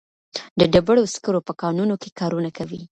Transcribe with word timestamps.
د 0.59 0.61
ډبرو 0.73 1.03
سکرو 1.13 1.39
په 1.47 1.53
کانونو 1.61 1.95
کې 2.01 2.09
کارونه 2.19 2.49
کوي. 2.57 2.81